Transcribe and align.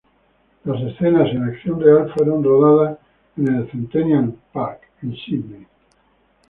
Las 0.63 0.81
escenas 0.81 1.29
en 1.29 1.43
acción 1.43 1.79
real 1.79 2.11
fueron 2.17 2.43
rodadas 2.43 2.97
en 3.37 3.49
el 3.55 3.69
Centennial 3.69 4.33
Park 4.51 4.89
en 5.03 5.15
Sidney. 5.15 5.67